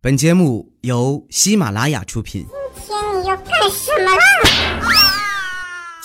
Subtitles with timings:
[0.00, 2.46] 本节目由喜马拉雅出品。
[2.86, 4.22] 今天你要干什么啦？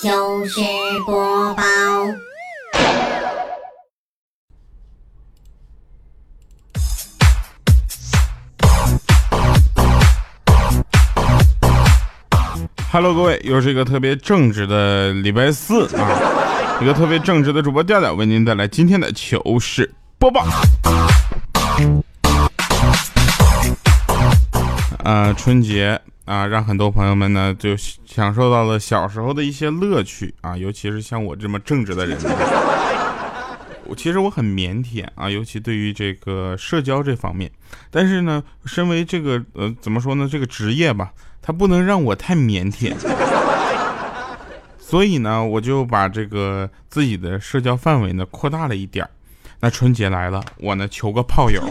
[0.02, 0.60] 就是
[1.06, 1.64] 播报。
[12.92, 20.48] Hello，各位，又是一个特别正直的礼拜四啊， 一个特别正直的主播调调为您带来今天的糗事播报。
[25.04, 32.18] 呃，春节啊，让很多朋友们呢就享受到了小时候的一些乐趣啊，尤其是像我这么正直的人，
[33.84, 37.52] 我其实我很腼腆啊，尤其对于这个社交这方面。
[37.92, 42.96] 但是呢，身为这个呃，怎么说呢，这个职业吧，它不能让我太腼腆，
[44.80, 49.06] 所以呢，我就把这个自己的社交范围呢扩大了一点
[49.60, 51.62] 那春节来了，我呢求个炮友，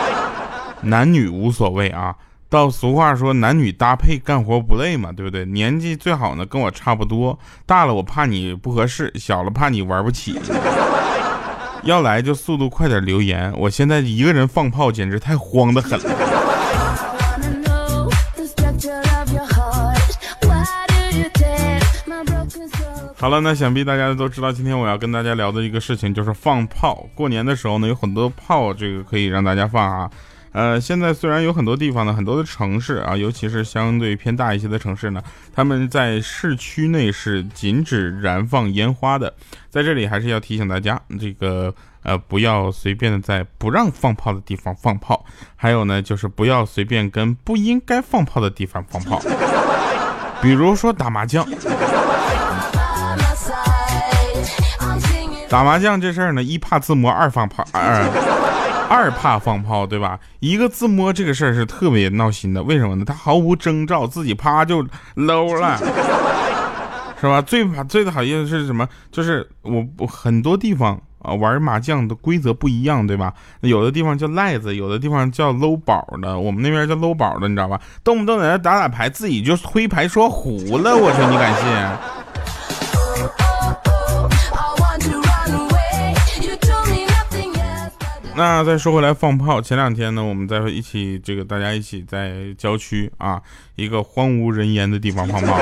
[0.80, 2.16] 男女无所谓啊。
[2.54, 5.44] 到俗话说男女搭配干活不累嘛，对不对？
[5.46, 10.40] 年纪最好呢跟我差不多，大了我怕你不合适，小了怕你玩不起。
[11.82, 16.04] 要来就速度快点留言，我现在一个人放炮简直太慌的很了。
[23.18, 27.04] 好了，那想必大家都知道，今天我要跟大家聊的一个事情就是放炮。
[27.16, 30.08] 过年的时候呢，有很多炮，这个可以让大家放啊。
[30.54, 35.20] 呃，现在虽然有很多地方呢，很多的城市啊，尤其是相对偏大一些的城市呢，
[35.52, 39.34] 他们在市区内是禁止燃放烟花的。
[39.68, 41.74] 在这里还是要提醒大家，这个
[42.04, 45.24] 呃，不要随便的在不让放炮的地方放炮，
[45.56, 49.20] 还有呢，就是不要随便跟不应该放炮的地方放炮，
[50.40, 51.44] 比如说打麻将。
[55.48, 58.43] 打麻将这事儿呢，一怕自摸，二放炮，二。
[58.94, 60.20] 二怕放炮，对吧？
[60.38, 63.04] 一个自摸这个事儿是特别闹心的，为什么呢？
[63.04, 64.84] 他毫无征兆，自己啪就
[65.16, 65.76] low 了，
[67.20, 67.42] 是吧？
[67.42, 68.88] 最怕最讨厌的是什么？
[69.10, 73.34] 就是我我很多地方啊玩麻将的规则不一样，对吧？
[73.62, 77.80] 有的地方叫赖子，有的地方叫搂宝的，我们那边叫搂宝的，你知道吧？
[78.04, 82.23] 动不动在那打打牌，自己就推牌说胡了，我说你敢信？
[88.36, 93.40] 那再说回来放炮，前两天呢，我们在一起这个大家一起在郊区啊
[93.76, 95.56] 一个荒无人烟的地方放炮，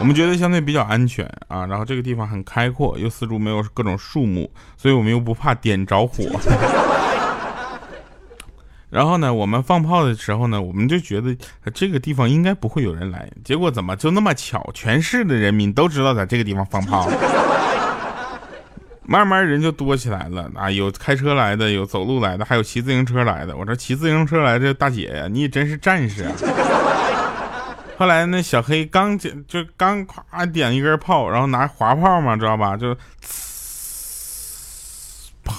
[0.00, 6.24] 我们觉得相对比较安全啊，然后这个地方很开阔，又四周没有各种树木，所以我们又不怕点着火。
[8.88, 11.36] 然后呢，我们放炮的时候呢，我们就觉得
[11.74, 17.06] 这个地方应该不会有人来，结果怎么就那么巧，全市的人民都知道在这个地方放炮。
[19.10, 20.70] 慢慢人就多起来了啊！
[20.70, 23.56] 有开车来的，有走路来的，还有骑自行车来的。
[23.56, 26.32] 我说骑自行车来的大姐呀，你也真是战士啊！
[27.96, 32.76] 后来那小黑刚点就刚夸点一根炮，然后拿滑炮嘛，知道吧？
[32.76, 32.94] 就
[35.42, 35.54] 砰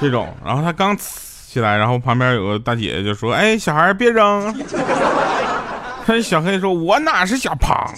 [0.00, 4.54] 这种，然后他刚起来，然后旁边有个大姐姐就说：“哎，小孩别扔。”
[6.06, 7.92] 他 小黑说：“我哪是小胖？”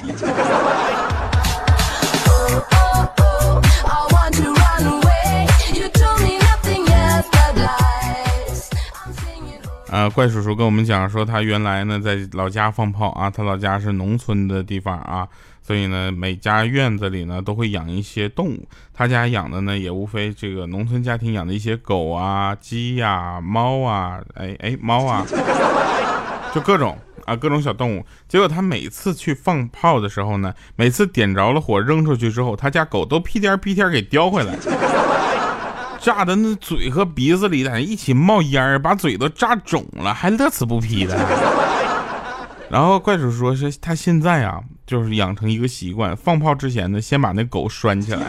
[9.93, 15.29] 啊，怪叔叔跟我们讲说，他原来呢在老家放炮啊，他老家是农村的地方啊，
[15.61, 25.27] 所以呢每家院子里呢都会养一些动物，他家养的呢也无非这个农村家庭养的一些狗啊、鸡呀、猫啊，哎哎猫啊，
[26.55, 28.03] 就各种啊各种小动物。
[28.27, 34.57] 结果他每次去放炮的时候呢，每次点着了火扔出去之后，他家狗都屁颠屁颠给叼回来。
[36.03, 41.17] 炸的那嘴和鼻子里在一起冒烟儿，把嘴都炸肿了，还乐此不疲的。
[42.69, 48.27] 然后怪叔说是他现在啊，就是养成一个习惯，放炮之前呢，先把那狗拴起来。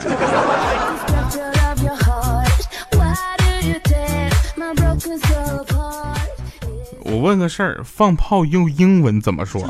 [7.05, 9.67] 我问个事儿，放炮用英文怎么说？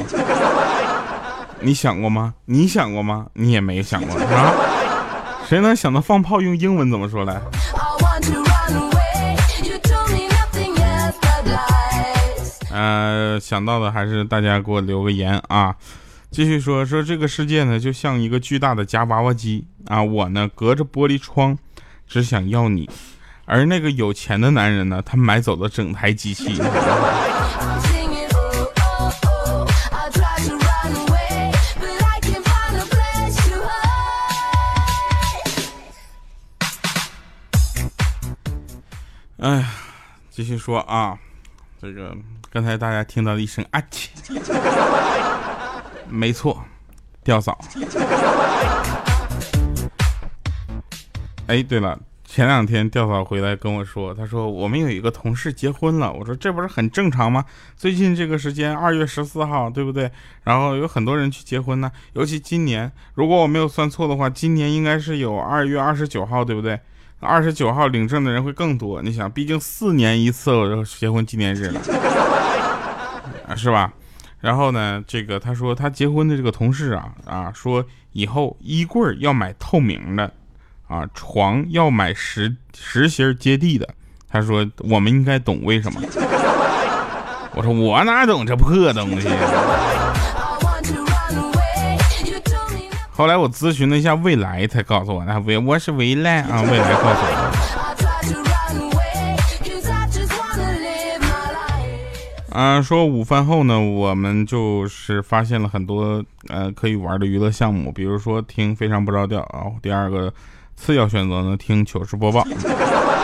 [1.62, 2.34] 你想过吗？
[2.44, 3.28] 你想过吗？
[3.34, 4.52] 你也没想过啊？
[5.48, 7.40] 谁能想到放炮用英文怎么说来？
[12.72, 15.76] 呃，想到的还是大家给我留个言啊。
[16.32, 20.02] 继续说说这个世界呢，就像一个巨大的夹娃娃机啊。
[20.02, 21.56] 我呢，隔着玻璃窗，
[22.08, 22.90] 只想要你。
[23.46, 26.60] 而那个有钱的男人呢，他买走了整台机器。
[40.44, 41.18] 继续说啊。
[41.82, 42.14] 这个
[42.52, 44.10] 刚才大家听到了一声啊切，
[46.10, 46.62] 没错，
[47.24, 47.58] 吊嫂。
[51.48, 51.98] 哎，对了。
[52.26, 56.12] 前两天吊嫂回来跟我说，她说我们有一个同事结婚了。
[56.12, 57.46] 我说这不是很正常吗？
[57.78, 60.12] 最近这个时间，二月十四号，对不对？
[60.44, 61.90] 然后有很多人去结婚呢。
[62.14, 66.78] 尤其今年，如果我没有算错的话，今年应该是有二月二十九号，对不对？
[67.24, 69.02] 二十九号领证的人会更多。
[69.02, 70.52] 你想，毕竟四年一次
[71.00, 71.82] 结婚纪念日了，
[73.56, 73.92] 是吧？
[74.40, 80.32] 然后呢，这个他说他结婚的这个同事啊啊，说以后衣柜要买透明的。
[80.86, 83.90] 啊，床要买实实心接地的。
[84.30, 86.00] 他说我们应该懂为什么。
[87.56, 89.28] 我说我哪懂这破东西。
[93.16, 97.54] 后来我咨询了一下未来，才告诉我那 未我是未来啊， 未来告诉我。
[102.50, 110.34] 啊，说午饭后呢，我们就是发现了很多呃可以玩的娱乐项目，比如说听非常不着调啊，第二个。
[110.76, 112.44] 次要选择呢，听糗事播报。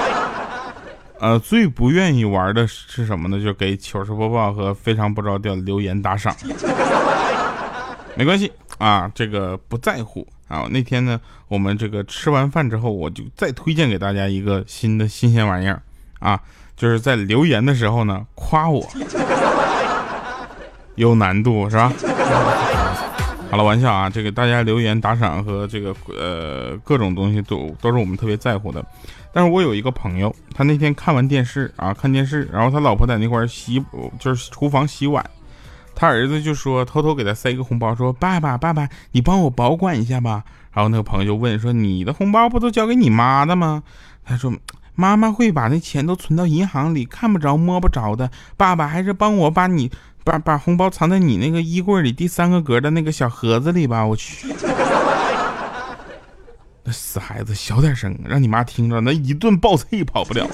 [1.20, 3.44] 呃，最不愿意玩的是什么呢？
[3.44, 6.34] 就给糗事播报和非常不着调留言打赏。
[8.16, 10.66] 没关系啊，这个不在乎啊。
[10.72, 15.80] 那天呢，我们这个吃完饭之后，我就再推荐给大家一个新的新鲜玩意儿
[16.20, 16.42] 啊，
[16.76, 18.84] 就是在留言的时候呢，夸我，
[20.96, 21.94] 有难度是吧？
[23.52, 28.84] 好了，玩笑啊，这个大家留言打赏和这个呃各种东西都都是我们特别在乎的。
[29.32, 33.84] 但是我有一个朋友，他那天看完电视啊，看电视，然后他老婆在那块洗，
[34.20, 35.24] 就是厨房洗碗，
[36.00, 40.46] 他儿子就说偷偷给他塞一个红包，说爸爸爸爸，你帮我保管一下吧。
[40.72, 43.84] 然后那个朋友就问说，你的红包不都交给你妈的吗？
[44.24, 44.54] 他说
[44.96, 48.32] 妈妈会把那钱都存到银行里，看不着摸不着的。
[48.56, 49.92] 爸爸还是帮我把你。
[50.24, 54.48] 把把红包藏在你那个衣柜里第三个格的那个小盒子里吧，我去！
[56.84, 60.48] 那死孩子，小点声，让你妈听着，那一顿暴揍跑不了。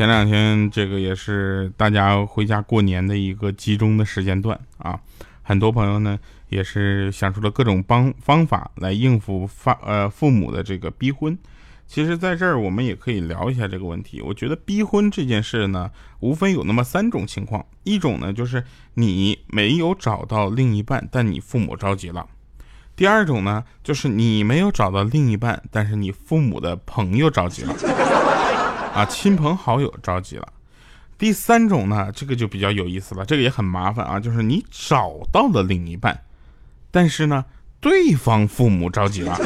[0.00, 4.98] 前两天这个也是大家回家过年的一个集中的时间段啊，
[5.42, 6.18] 很多朋友呢
[6.48, 11.36] 也是想出了各种方方法来应付发呃父母的这个逼婚。
[11.86, 14.22] 其实，在这儿我们也可以聊一下这个问题。
[14.22, 18.64] 我觉得逼婚这件事呢，无非有那么三种情况：一种呢，就是
[18.94, 22.26] 你没有找到另一半，但你父母着急了；
[22.96, 27.76] 第二种呢，就是你没有找到另一半，但是你父母的朋友着急了，
[28.94, 30.46] 啊，亲朋好友着急了；
[31.16, 36.24] 第三种呢，这个就比较有意思了，这个也很麻烦啊，就是你找到了另一半，
[36.90, 37.44] 但是呢，
[37.80, 39.38] 对方父母着急了。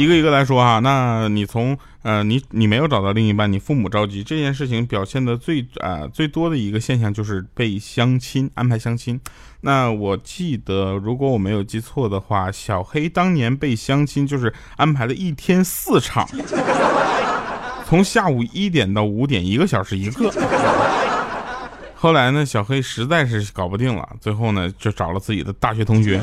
[0.00, 9.20] 一个一个来说哈，那你从呃你你没有找到另一半，你父母着急这件事情表现的最啊最多的一个现象就是被相亲安排相亲。
[9.60, 16.26] 那我记得如果我没有记错的话，小黑当年被相亲就是安排了一天四场，
[17.84, 20.32] 从下午一点到五点，一个小时一个。
[21.94, 26.18] 后来呢，小黑实在是搞不定了，最后呢就找了自己的大学同学。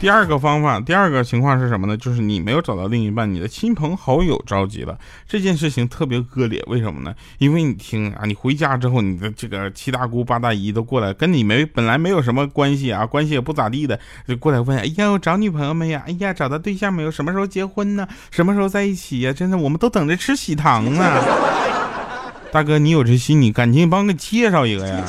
[0.00, 1.94] 第二个方法，第二个情况是什么呢？
[1.94, 4.98] 就是你没有找到另一半，你的亲朋好友着急了。
[5.28, 7.14] 这件事情特别恶劣，为什么呢？
[7.36, 16.02] 因为你听啊，你回家之后，你的这个七大姑八大姨都过来，跟你没本来没有什么关系啊，关系也不咋地的，就过来问：哎呀，我找女朋友没呀？
[16.06, 17.10] 哎呀，找到对象没有？
[17.10, 18.08] 什么时候结婚呢？
[18.30, 19.34] 什么时候在一起呀？
[19.34, 21.22] 真的，我们都等着吃喜糖呢。
[22.50, 25.04] 大哥，你有这心，你赶紧帮我介绍一个呀。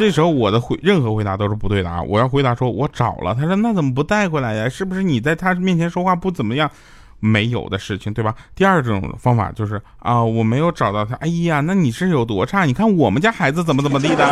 [0.00, 2.00] 这时候我的回任何回答都是不对的啊！
[2.00, 3.34] 我要回答说，我找了。
[3.34, 4.66] 他说那怎么不带回来呀？
[4.66, 6.70] 是不是你在他面前说话不怎么样？
[7.18, 8.34] 没有的事情，对吧？
[8.54, 11.14] 第二种方法就是啊，我没有找到他。
[11.16, 12.64] 哎呀，那你是有多差？
[12.64, 14.26] 你看我们家孩子怎么怎么地的？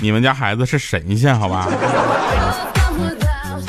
[0.00, 1.66] 你们家孩子是神仙，好吧？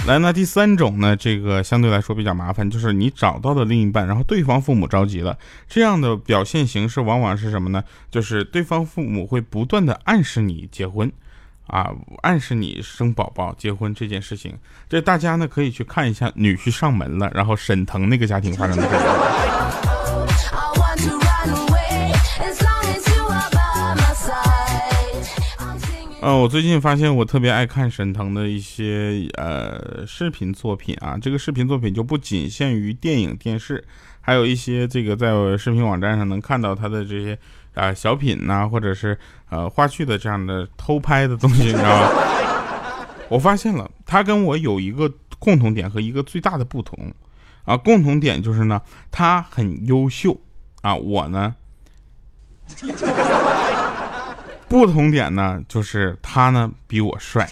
[0.08, 1.16] 来，那第三种呢？
[1.16, 5.38] 这个相对来说比较麻烦，就是你找到的另一半，然后对方父母着急了，
[5.70, 7.84] 这样的表现形式往往是什么呢？
[8.10, 11.10] 就是对方父母会不断的暗示你结婚，
[11.68, 11.92] 啊，
[12.24, 14.58] 暗示你生宝宝、结婚这件事情。
[14.90, 19.51] 这大家呢可以去看一下女婿上门了，然后沈腾那个家庭发生的事情。
[26.22, 33.84] 呃，我最近发现我特别爱看沈腾的一些呃视频作品啊，这个视频作品就不仅限于电影电视，
[34.20, 37.36] 还有一些这个在视频网站上能看到他的这些
[37.74, 39.18] 啊小品呐，或者是
[39.50, 43.08] 呃花絮的这样的偷拍的东西，你知道吧？
[43.28, 47.12] 我发现了，他跟我有一个共同点和一个最大的不同
[47.66, 50.40] 啊，共同点就是呢，他很优秀
[50.84, 51.56] 啊，我呢。
[54.72, 57.46] 不同点呢，就是他呢比我帅。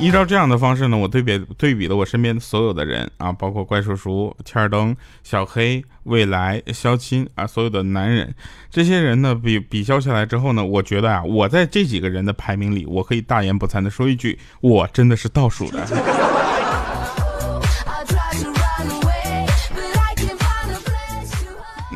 [0.00, 8.34] 依照这样的方式呢，我对比对比了我身边所有的人啊，包括怪叔叔、欠儿灯、小黑、未来、肖钦啊，所有的男人，
[8.70, 15.86] 这些人呢比比较下来之后呢，我觉得啊，我在这几个人的排名里，我可以大言不惭的说一句，我真的是倒数的。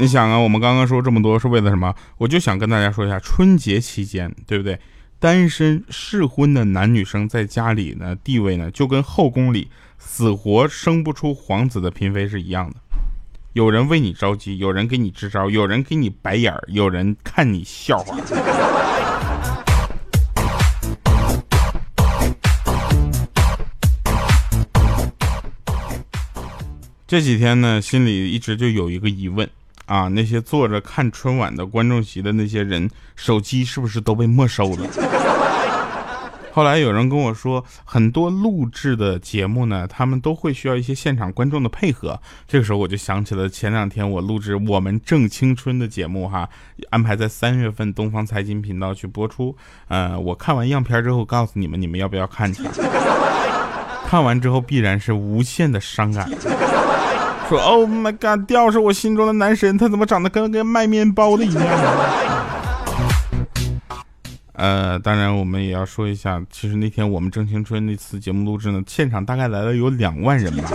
[0.02, 1.94] 你想啊，我们刚刚说这么多是为了什么？
[2.18, 4.76] 我就想跟大家说一下，春节期间，对不对？
[5.20, 12.74] 单身适婚的男女生在家里呢，地位呢，就跟后宫里死活生不出皇子的嫔妃是一样的。
[13.52, 18.18] 有人为你着急，有人给你支招，有人给你白眼儿，有人看你笑话。
[27.06, 29.48] 这几天呢，心里一直就有一个疑问。
[29.86, 34.86] 啊，那些坐着看春晚的观众席的那些人，手机是不是都被没收了？
[36.54, 42.20] 后来有人跟我说，很多录制的节目呢，他们都会需要一些现场观众的配合。
[42.46, 46.46] 这个时候我就想起了前两天我录制《我们正青春》的节目，哈，
[46.90, 49.56] 安排在三月份东方财经频道去播出。
[49.88, 52.62] 呃，我看完样片之后，告诉你们，你们要不要看去？
[54.06, 56.28] 看完之后必然是无限的伤感。
[57.52, 61.62] 说 Oh my God，吊是我心中的男神，他怎么长得跟跟卖面包的一样？
[64.54, 70.70] 呃，当然我们也要说一下，其实那天我们正青春那次节目录制呢，现场大概来了有两万人吧。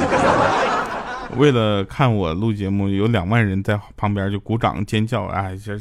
[1.36, 5.76] 为了看我录节目，有两万人在旁边就鼓掌尖叫，哎，这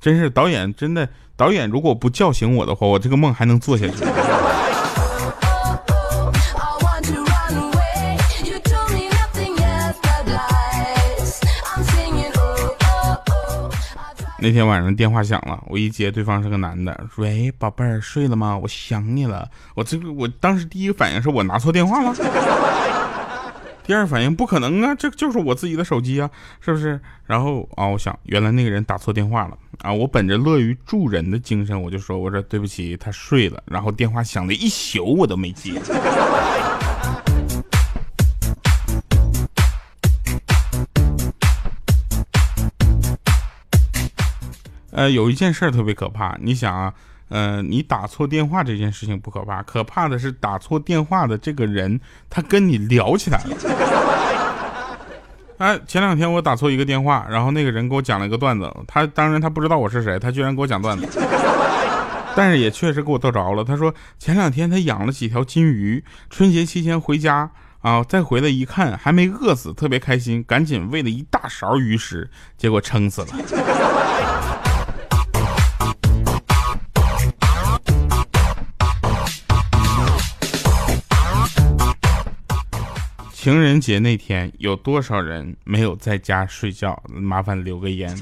[0.00, 4.04] 真是导演真的导演，如果不叫醒我的话，我这个梦还能做下去。
[14.38, 18.56] 那天晚上电话响了，我一接，对方是个男的，喂，宝贝儿，睡了吗？
[18.56, 19.48] 我想你了。
[19.74, 22.14] 我这个，我当时第一个反应是我拿错电话了，
[23.82, 27.00] 第二反应不可能啊，这就是我自己的手机啊，是不是？
[27.24, 33.62] 然后啊，我想原来那个人打错电话了啊，我本着乐于助人的精神，我就说，我说对不起，他睡了。
[33.64, 35.80] 然后电话响了一宿，我都没接。
[44.96, 46.90] 呃，有一件事儿特别可怕，你想啊，
[47.28, 52.00] 呃，你打错电话这件事情不可怕，可怕的是打错电话的这个人，
[52.30, 53.56] 他跟你聊起来了。
[55.58, 61.06] 哎，前两天我打错一个电话，然后那个人给我讲了一个段子，他当然他不知道我是谁，他居然给我讲段子，
[62.34, 63.62] 但是也确实给我逗着了。
[63.62, 67.50] 他说前两天他养了几条金鱼，春节期间回家
[67.82, 74.55] 啊，再回来一看还没饿死，特别开心，赶紧喂了一大勺鱼食，结果撑死了。
[83.46, 87.00] 情人节那天有多少人没有在家睡觉？
[87.08, 88.12] 麻烦留个言。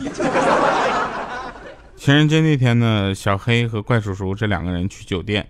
[1.96, 5.48] 情人节那天呢，小黑和怪叔叔这两个人去酒店，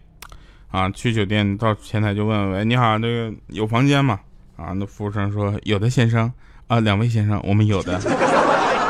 [0.71, 4.21] 啊，去酒店到前台就问：喂，你好，这个有房间吗？
[4.57, 6.33] 啊，那服务生说有的，先生。
[6.69, 8.01] 啊，两位先生，我们有的。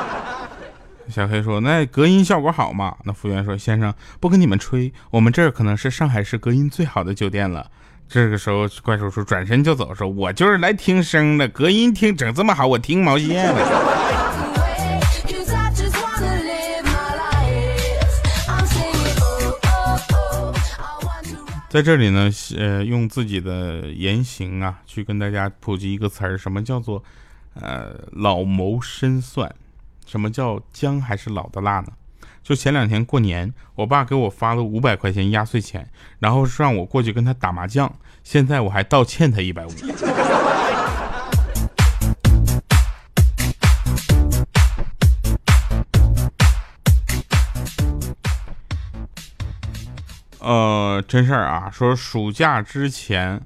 [1.09, 2.95] 小黑说：那隔音效果好吗？
[3.05, 7.71] 那服务员说：先生，不跟你们吹，我们这儿可能是上海市隔音最好的酒店了。
[8.09, 13.91] 这个时候，怪叔叔转身就走，说：“我就是来听声的，隔音听整这么好，我听毛线了。”
[21.69, 27.03] 在这里呢，呃，用自己的言行啊，去跟大家普及一个词儿，什么叫做
[27.55, 29.53] 呃老谋深算？
[30.07, 31.89] 什么叫姜还是老的辣呢？
[32.45, 37.91] 就前两天过年，我爸给我发了五百块钱压岁钱，然后让我过去跟他打麻将。
[38.23, 39.71] 现在我还倒欠他一百五。
[50.41, 53.41] 呃，真事儿啊，说暑假之前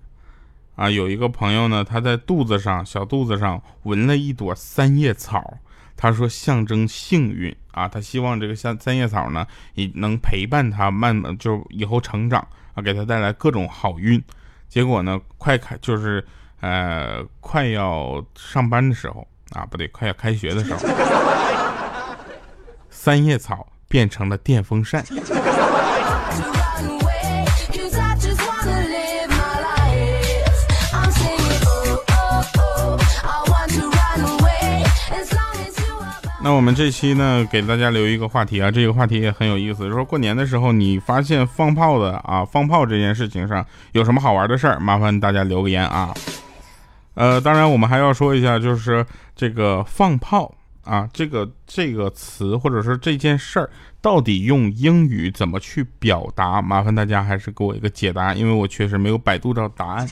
[0.75, 5.59] 啊，有一个朋友呢，他在肚子上小肚子上纹了一朵三叶草。
[5.99, 14.23] 他说象征幸运啊，他希望这个像三叶草呢，也能陪伴他慢就以后成长啊，给他带来各种好运。
[14.69, 16.25] 结果呢，快开就是
[16.61, 20.79] 呃快要上班的时候啊，不对，快要开学的时候，
[22.89, 25.05] 三叶草变成了电风扇。
[36.49, 43.63] 那我们这期呢，给大家留一个话题啊，这个话题也很有意思，就说过年的时候，你发现放炮的啊，放炮这件事情上
[43.93, 44.81] 有什么好玩的事儿？
[44.81, 46.15] 麻烦大家留个言啊。
[47.13, 49.05] 呃，当然我们还要说一下，就是
[49.37, 50.51] 这个放炮
[50.85, 53.69] 啊，这个这个词或者说这件事儿，
[54.01, 56.63] 到底用英语怎么去表达？
[56.63, 60.09] 麻烦大家还是给我一个解答，因为我确实没有百度到答案。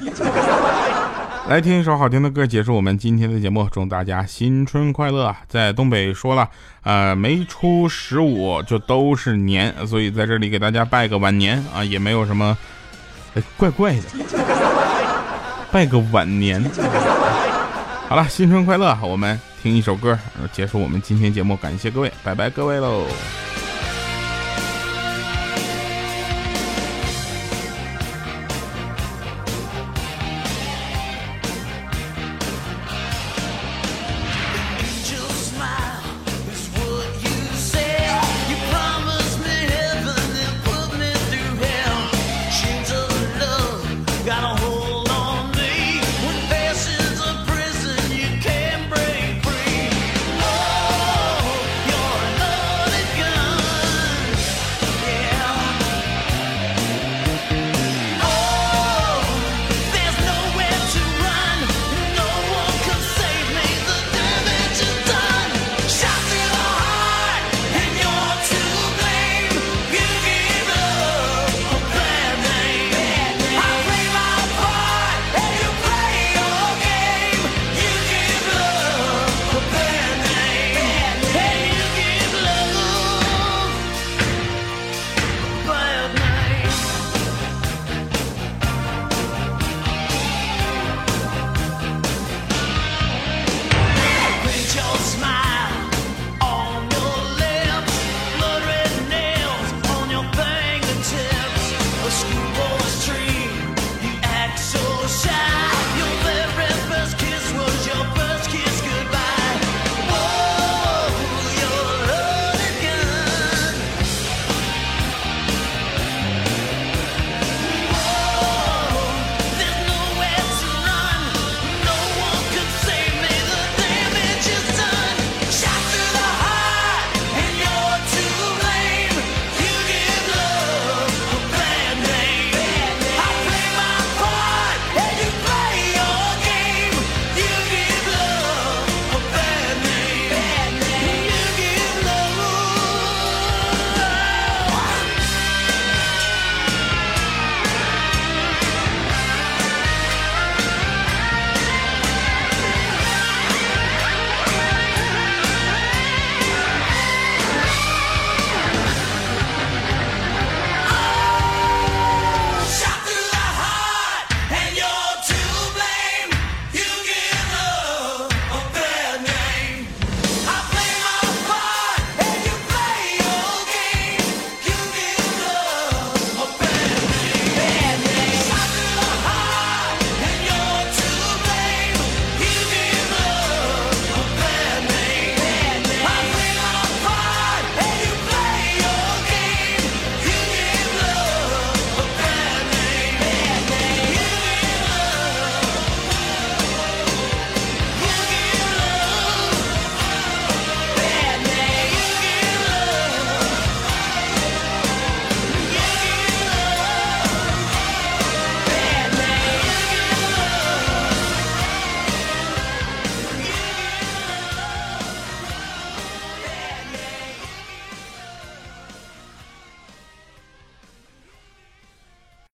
[1.48, 3.68] 来听一首好听的歌，结束我们今天的节目。
[3.70, 5.34] 祝大家新春快乐！
[5.48, 6.48] 在东北说了，
[6.82, 12.58] 呃，没出十五就都是年，所以在这里给大家拜个晚年啊，也没有什么
[13.56, 14.02] 怪怪的，
[15.70, 16.60] 拜个晚年。
[18.08, 18.98] 好了，新春快乐！
[19.00, 20.18] 我们听一首歌，
[20.50, 21.56] 结束我们今天节目。
[21.56, 23.06] 感谢各位，拜拜，各位喽。